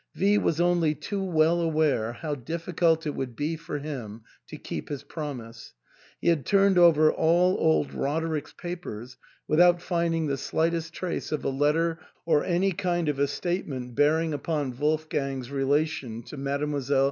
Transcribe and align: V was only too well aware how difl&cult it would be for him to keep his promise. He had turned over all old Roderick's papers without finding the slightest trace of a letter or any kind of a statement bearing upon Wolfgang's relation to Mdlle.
V 0.15 0.35
was 0.39 0.59
only 0.59 0.95
too 0.95 1.23
well 1.23 1.61
aware 1.61 2.13
how 2.13 2.33
difl&cult 2.33 3.05
it 3.05 3.13
would 3.13 3.35
be 3.35 3.55
for 3.55 3.77
him 3.77 4.23
to 4.47 4.57
keep 4.57 4.89
his 4.89 5.03
promise. 5.03 5.73
He 6.19 6.29
had 6.29 6.43
turned 6.43 6.79
over 6.79 7.11
all 7.11 7.55
old 7.59 7.93
Roderick's 7.93 8.51
papers 8.51 9.17
without 9.47 9.79
finding 9.79 10.25
the 10.25 10.37
slightest 10.37 10.93
trace 10.95 11.31
of 11.31 11.45
a 11.45 11.49
letter 11.49 11.99
or 12.25 12.43
any 12.43 12.71
kind 12.71 13.09
of 13.09 13.19
a 13.19 13.27
statement 13.27 13.93
bearing 13.93 14.33
upon 14.33 14.75
Wolfgang's 14.75 15.51
relation 15.51 16.23
to 16.23 16.35
Mdlle. 16.35 16.99